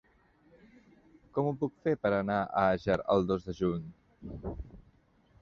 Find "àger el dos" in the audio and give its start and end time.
2.71-3.47